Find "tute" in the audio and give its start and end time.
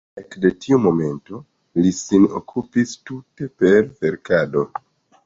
3.11-3.51